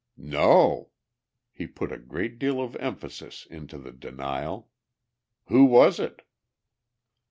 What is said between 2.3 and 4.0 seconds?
deal of emphasis into the